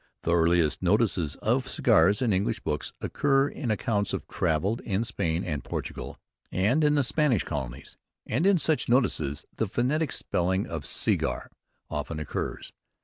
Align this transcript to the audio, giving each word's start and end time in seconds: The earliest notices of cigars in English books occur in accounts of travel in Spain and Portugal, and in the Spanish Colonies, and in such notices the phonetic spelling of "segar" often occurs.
The 0.23 0.33
earliest 0.35 0.81
notices 0.81 1.35
of 1.43 1.69
cigars 1.69 2.23
in 2.23 2.33
English 2.33 2.61
books 2.61 2.91
occur 3.01 3.47
in 3.49 3.69
accounts 3.69 4.13
of 4.13 4.27
travel 4.27 4.79
in 4.83 5.03
Spain 5.03 5.43
and 5.43 5.63
Portugal, 5.63 6.17
and 6.51 6.83
in 6.83 6.95
the 6.95 7.03
Spanish 7.03 7.43
Colonies, 7.43 7.97
and 8.25 8.47
in 8.47 8.57
such 8.57 8.89
notices 8.89 9.45
the 9.57 9.67
phonetic 9.67 10.11
spelling 10.11 10.65
of 10.65 10.87
"segar" 10.87 11.51
often 11.91 12.19
occurs. 12.19 12.73